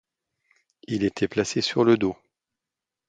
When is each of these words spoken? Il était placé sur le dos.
Il 0.87 1.03
était 1.03 1.27
placé 1.27 1.61
sur 1.61 1.83
le 1.83 1.95
dos. 1.95 2.17